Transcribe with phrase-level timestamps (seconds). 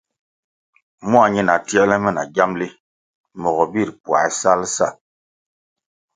[1.09, 2.67] Mua ñina tierle me na giamli
[3.41, 4.87] mogo bir puáh sal sa.